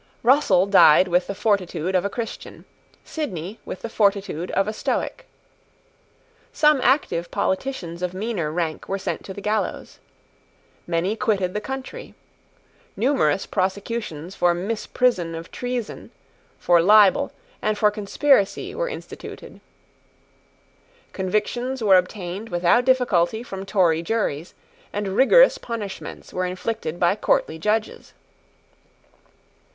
[0.23, 2.65] Russell died with the fortitude of a Christian,
[3.05, 5.27] Sidney with the fortitude of a Stoic.
[6.51, 9.99] Some active politicians of meaner rank were sent to the gallows.
[10.87, 12.15] Many quitted the country.
[12.97, 16.09] Numerous prosecutions for misprision of treason,
[16.57, 17.31] for libel,
[17.61, 19.61] and for conspiracy were instituted.
[21.13, 24.55] Convictions were obtained without difficulty from Tory juries,
[24.91, 28.13] and rigorous punishments were inflicted by courtly judges.